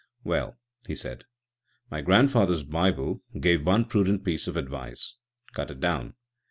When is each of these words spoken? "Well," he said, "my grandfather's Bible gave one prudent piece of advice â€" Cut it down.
"Well," 0.23 0.57
he 0.87 0.95
said, 0.95 1.25
"my 1.91 2.01
grandfather's 2.01 2.63
Bible 2.63 3.21
gave 3.39 3.67
one 3.67 3.85
prudent 3.85 4.23
piece 4.25 4.47
of 4.47 4.57
advice 4.57 5.13
â€" 5.51 5.53
Cut 5.53 5.69
it 5.69 5.79
down. 5.79 6.15